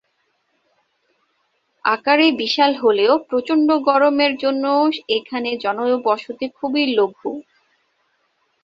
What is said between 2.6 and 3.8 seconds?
হলেও প্রচণ্ড